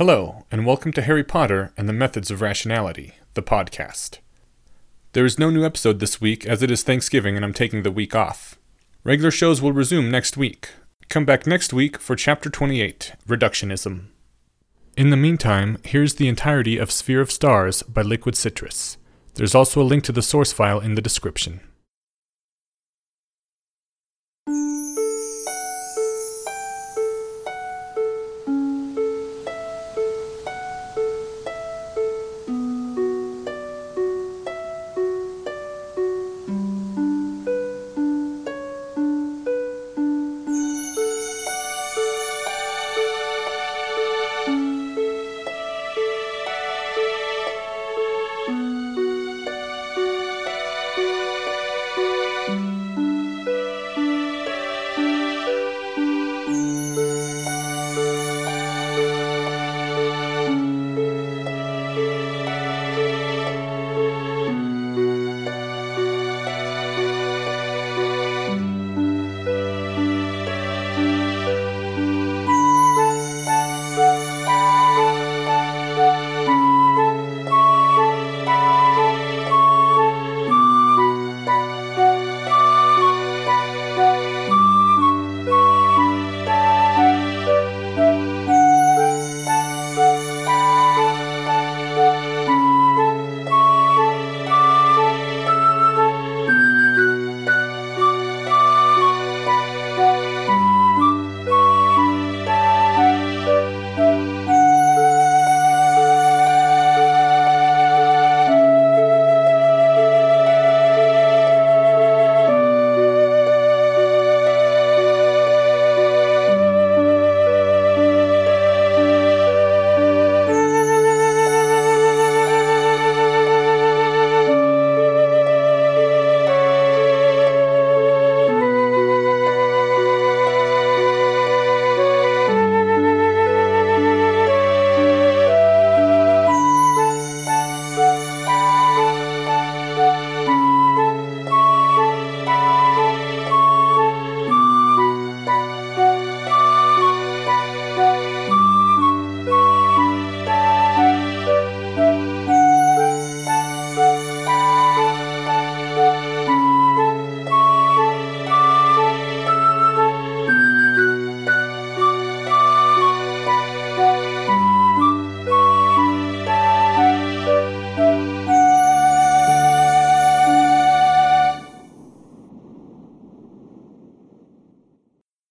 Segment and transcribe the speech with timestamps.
[0.00, 4.20] Hello, and welcome to Harry Potter and the Methods of Rationality, the podcast.
[5.12, 7.90] There is no new episode this week as it is Thanksgiving and I'm taking the
[7.90, 8.58] week off.
[9.04, 10.70] Regular shows will resume next week.
[11.10, 14.06] Come back next week for Chapter 28 Reductionism.
[14.96, 18.96] In the meantime, here's the entirety of Sphere of Stars by Liquid Citrus.
[19.34, 21.60] There's also a link to the source file in the description.